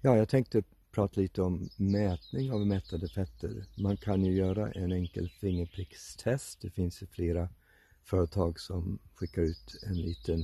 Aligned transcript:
Ja, 0.00 0.16
jag 0.16 0.28
tänkte 0.28 0.62
prata 0.90 1.20
lite 1.20 1.42
om 1.42 1.68
mätning 1.76 2.52
av 2.52 2.66
mättade 2.66 3.08
fetter. 3.08 3.64
Man 3.78 3.96
kan 3.96 4.24
ju 4.24 4.32
göra 4.32 4.72
en 4.72 4.92
enkel 4.92 5.28
fingerprickstest. 5.28 6.60
Det 6.60 6.70
finns 6.70 7.02
ju 7.02 7.06
flera 7.06 7.48
företag 8.04 8.60
som 8.60 8.98
skickar 9.14 9.42
ut 9.42 9.76
en 9.86 9.96
liten 9.96 10.40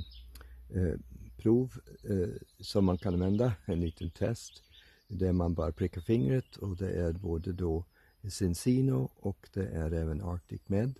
eh, 0.74 0.98
prov 1.36 1.72
eh, 2.10 2.34
som 2.60 2.84
man 2.84 2.98
kan 2.98 3.14
använda, 3.14 3.52
en 3.64 3.80
liten 3.80 4.10
test 4.10 4.62
där 5.08 5.32
man 5.32 5.54
bara 5.54 5.72
prickar 5.72 6.00
fingret 6.00 6.56
och 6.56 6.76
det 6.76 6.90
är 6.90 7.12
både 7.12 7.52
då 7.52 7.84
Cincino 8.30 9.10
och 9.16 9.48
det 9.52 9.66
är 9.66 9.92
även 9.92 10.22
Arctic 10.22 10.60
Med. 10.66 10.94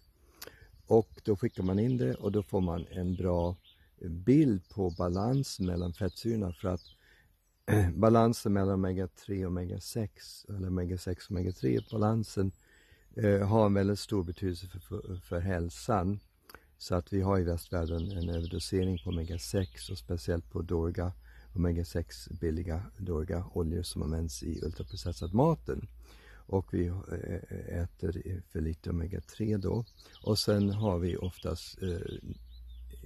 Och 0.87 1.21
då 1.25 1.37
skickar 1.37 1.63
man 1.63 1.79
in 1.79 1.97
det 1.97 2.15
och 2.15 2.33
då 2.33 2.43
får 2.43 2.61
man 2.61 2.87
en 2.91 3.15
bra 3.15 3.57
bild 4.01 4.69
på 4.69 4.91
balans 4.91 5.61
mellan 5.61 5.95
fettsyrorna 5.95 6.53
för 6.53 6.69
att 6.69 6.83
balansen 7.95 8.53
mellan 8.53 8.85
omega-3 8.85 9.45
och 9.45 9.53
omega-6 9.53 10.09
eller 10.49 10.69
omega-6 10.69 11.11
och 11.11 11.37
omega-3 11.37 11.91
balansen 11.91 12.53
eh, 13.17 13.49
har 13.49 13.67
en 13.67 13.75
väldigt 13.75 13.99
stor 13.99 14.25
betydelse 14.25 14.67
för, 14.67 14.79
för, 14.79 15.17
för 15.17 15.41
hälsan. 15.41 16.21
Så 16.79 16.95
att 16.95 17.13
vi 17.13 17.21
har 17.21 17.39
i 17.39 17.43
västvärlden 17.43 18.11
en 18.11 18.29
överdosering 18.29 18.99
på 19.05 19.11
omega-6 19.11 19.91
och 19.91 19.99
speciellt 19.99 20.51
på 20.51 20.63
Dorga, 20.63 21.13
omega-6 21.53 22.41
billiga 22.41 22.83
Dorga 22.99 23.45
oljor 23.53 23.83
som 23.83 24.03
används 24.03 24.43
i 24.43 24.61
ultraprocessad 24.63 25.35
maten. 25.35 25.89
Och 26.47 26.75
vi 26.75 26.87
eh, 26.87 27.79
äter 27.83 28.43
för 28.53 28.61
lite 28.61 28.91
omega-3 28.91 29.59
då. 29.59 29.85
Och 30.23 30.39
sen 30.39 30.71
har 30.71 30.99
vi 30.99 31.17
oftast 31.17 31.83
eh, 31.83 31.99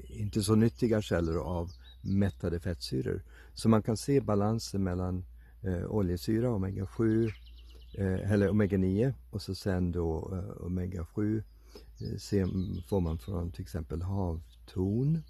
inte 0.09 0.42
så 0.42 0.55
nyttiga 0.55 1.02
källor 1.02 1.38
av 1.38 1.73
mättade 2.06 2.60
fettsyror. 2.60 3.23
Så 3.55 3.69
man 3.69 3.83
kan 3.83 3.96
se 3.96 4.20
balansen 4.20 4.83
mellan 4.83 5.24
eh, 5.62 5.87
oljesyra, 5.87 6.48
omega-7, 6.48 7.33
eh, 7.98 8.33
eller 8.33 8.48
omega-9 8.48 9.14
och 9.31 9.42
så 9.42 9.55
sen 9.55 9.92
då 9.92 10.31
eh, 10.33 10.66
omega-7 10.66 11.42
eh, 12.00 12.16
se, 12.19 12.47
får 12.89 13.00
man 13.00 13.19
från 13.19 13.53
till 13.53 13.62
exempel 13.62 14.03
havtorn. 14.03 15.22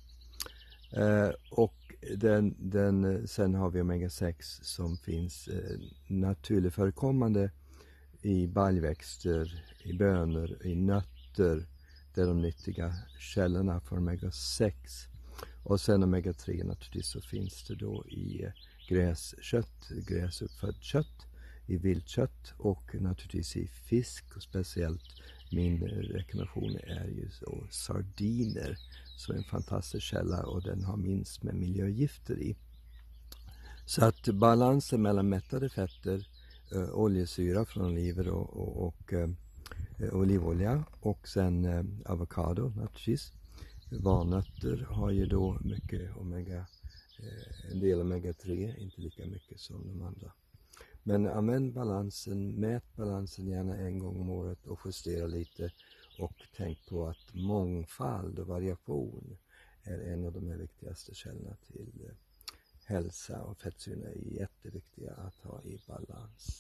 Eh, 0.92 1.31
och 1.51 1.75
den, 2.17 2.55
den, 2.59 3.29
sen 3.29 3.55
har 3.55 3.70
vi 3.70 3.81
omega-6 3.81 4.34
som 4.62 4.97
finns 4.97 5.48
eh, 5.48 5.79
naturligt 6.08 6.75
förekommande 6.75 7.51
i 8.23 8.47
baljväxter, 8.47 9.64
i 9.84 9.92
bönor, 9.92 10.67
i 10.67 10.75
nötter. 10.75 11.67
Det 12.14 12.20
är 12.20 12.27
de 12.27 12.42
nyttiga 12.42 12.95
källorna 13.19 13.81
för 13.81 13.97
omega-6. 13.97 14.73
Och 15.67 15.81
sen 15.81 16.05
omega-3 16.05 16.64
naturligtvis 16.64 17.06
så 17.06 17.20
finns 17.20 17.64
det 17.64 17.75
då 17.75 18.05
i 18.06 18.45
eh, 18.45 18.50
gräskött, 18.89 19.89
gräsuppfött 20.08 20.83
kött, 20.83 21.27
i 21.67 21.77
viltkött 21.77 22.55
och 22.58 22.95
naturligtvis 22.95 23.56
i 23.56 23.67
fisk 23.67 24.36
och 24.36 24.42
speciellt 24.42 25.03
min 25.53 25.81
rekommendation 25.89 26.77
är 26.77 27.06
ju 27.06 27.31
så 27.31 27.67
sardiner 27.70 28.78
som 29.17 29.34
är 29.34 29.39
en 29.39 29.45
fantastisk 29.45 30.06
källa 30.06 30.47
och 30.47 30.62
den 30.62 30.84
har 30.84 30.97
minst 30.97 31.42
med 31.42 31.55
miljögifter 31.55 32.39
i. 32.39 32.56
Så 33.86 34.05
att 34.05 34.28
balansen 34.28 35.03
mellan 35.03 35.28
mättade 35.28 35.69
fetter, 35.69 36.28
eh, 36.73 36.91
oljesyra 36.91 37.64
från 37.64 37.86
oliver 37.86 38.28
och, 38.28 38.56
och, 38.56 38.86
och 38.86 39.12
eh, 39.12 39.28
olivolja 40.12 40.84
och 41.01 41.28
sen 41.28 41.64
eh, 41.64 42.12
avokado 42.12 42.69
naturligtvis 42.69 43.33
Valnötter 43.91 44.87
har 44.91 45.11
ju 45.11 45.27
då 45.27 45.59
mycket 45.65 46.17
omega, 46.17 46.67
eh, 47.19 47.70
en 47.73 47.81
del 47.81 48.01
omega-3, 48.01 48.79
inte 48.79 49.01
lika 49.01 49.27
mycket 49.27 49.61
som 49.61 49.89
de 49.89 50.03
andra. 50.03 50.33
Men 51.03 51.27
använd 51.27 51.73
balansen, 51.73 52.61
mät 52.61 52.97
balansen 52.97 53.47
gärna 53.47 53.77
en 53.77 53.98
gång 53.98 54.20
om 54.20 54.31
året 54.31 54.67
och 54.67 54.81
justera 54.84 55.27
lite 55.27 55.70
och 56.19 56.42
tänk 56.57 56.86
på 56.89 57.07
att 57.07 57.35
mångfald 57.35 58.39
och 58.39 58.47
variation 58.47 59.36
är 59.83 59.98
en 59.98 60.27
av 60.27 60.33
de 60.33 60.58
viktigaste 60.58 61.14
källorna 61.14 61.57
till 61.67 61.92
eh, 62.05 62.14
hälsa 62.85 63.42
och 63.42 63.58
fettsyrorna 63.58 64.08
är 64.08 64.41
jätteviktiga 64.41 65.14
att 65.14 65.39
ha 65.42 65.63
i 65.63 65.80
balans. 65.86 66.47